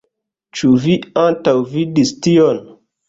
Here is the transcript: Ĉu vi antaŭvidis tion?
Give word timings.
Ĉu 0.59 0.71
vi 0.85 0.95
antaŭvidis 1.25 2.15
tion? 2.29 2.61